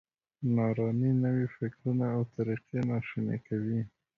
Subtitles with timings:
[0.53, 3.79] نا ارامي نوي فکرونه او طریقې ناشوني کوي.